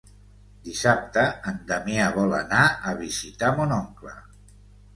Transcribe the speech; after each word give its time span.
Dissabte 0.69 1.25
en 1.51 1.59
Damià 1.73 2.09
vol 2.17 2.35
anar 2.39 2.65
a 2.93 2.97
visitar 3.05 3.55
mon 3.61 3.79
oncle. 3.79 4.19